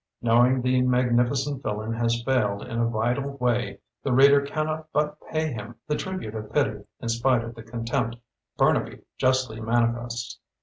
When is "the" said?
0.63-0.81, 4.01-4.11, 5.87-5.95, 7.53-7.61